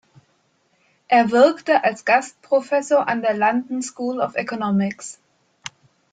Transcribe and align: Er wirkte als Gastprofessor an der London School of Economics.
Er 1.09 1.29
wirkte 1.29 1.83
als 1.83 2.05
Gastprofessor 2.05 3.07
an 3.07 3.21
der 3.21 3.35
London 3.37 3.83
School 3.83 4.19
of 4.19 4.33
Economics. 4.33 5.19